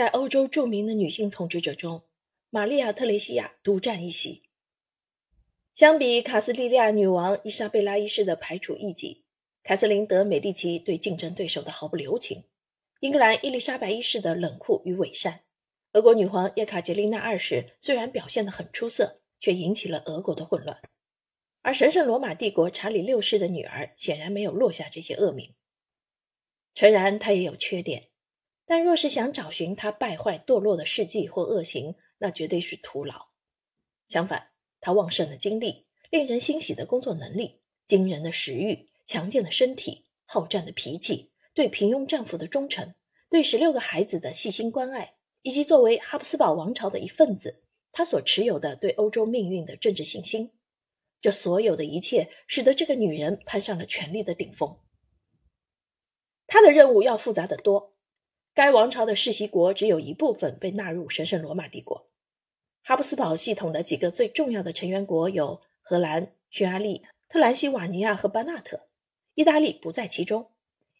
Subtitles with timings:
[0.00, 2.04] 在欧洲著名的女性统治者中，
[2.48, 4.44] 玛利亚·特蕾西亚独占一席。
[5.74, 9.26] 相比卡斯蒂利亚女王伊莎贝拉一世的排除异己，
[9.62, 12.44] 凯瑟琳·德·美第奇对竞争对手的毫不留情，
[13.00, 15.42] 英格兰伊丽莎白一世的冷酷与伪善，
[15.92, 20.80] 俄国女皇叶卡捷琳娜二世虽然表现得很出色，却引起了俄国的混乱。
[21.60, 25.54] 而神圣罗马帝国查理六世的女儿显然没有落下这些恶名。
[26.74, 28.08] 诚然，她也有缺点。
[28.70, 33.26] 但若是想找寻他败坏堕落的事迹或恶行，那绝对是徒劳。
[34.06, 34.50] 相反，
[34.80, 42.94] 他旺盛的精力、令人欣喜的工作能力、惊人的食欲、强健的身体、好战的脾气、对平庸丈夫的忠诚、
[43.28, 50.52] 对十六个孩子的细心关爱，以及作为哈布斯堡王朝的一份子，他所持有的对欧洲命运的政治信心，
[51.20, 54.78] 这所有的一切，使得这个女人攀上了权力的顶峰。
[56.46, 57.96] 她的任务要复杂得多。
[58.54, 62.08] 该王朝的世袭国只有一部分被纳入神圣罗马帝国。
[62.82, 68.88] 哈布斯堡系统的几个最重要的成员国有荷兰、匈牙利、特兰西瓦尼亚和巴纳特，
[69.34, 70.50] 意大利不在其中，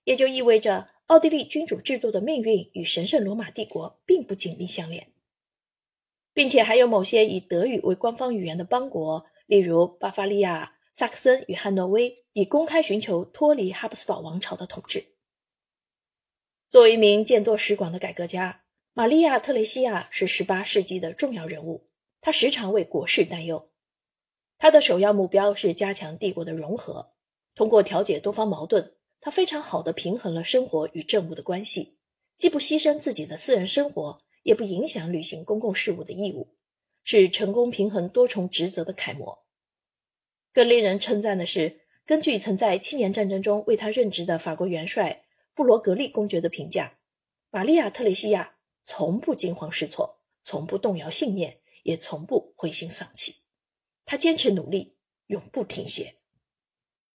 [0.04, 5.08] 也就意味着奥地利君主制度的命运与神圣罗马帝国并不紧密相连，
[6.32, 15.06] 并且还有某些以德语为官方语言的邦国，例如巴伐利亚、萨克森与汉诺威，已公开寻求脱离哈布斯堡王朝的统治。
[16.70, 21.88] 作为一名见多识广的改革家，玛利亚·特蕾西亚是18世纪的重要人物。
[22.20, 23.72] 她时常为国事担忧。
[24.56, 27.10] 她的首要目标是加强帝国的融合。
[27.56, 31.98] 通过调解多方矛盾，她非常好的平衡了生活与政务的关系，
[32.36, 36.54] 既不牺牲自己的私人生活，也不影响履行公共事务的义务，
[37.02, 39.44] 是成功平衡多重职责的楷模。
[40.52, 45.24] 更令人称赞的是，根据曾在七年战争中为他任职的法国元帅。
[45.60, 46.98] 布罗格利公爵的评价：
[47.50, 53.42] 玛利亚·特蕾西亚从不惊慌失措，从不动摇信念，也从不灰心丧气。
[54.06, 56.16] 他坚持努力，永不停歇。